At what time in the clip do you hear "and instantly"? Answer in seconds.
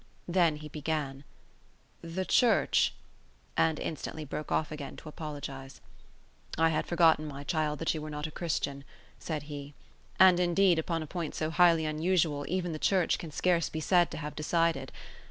3.55-4.25